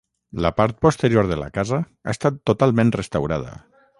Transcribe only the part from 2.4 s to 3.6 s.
totalment restaurada.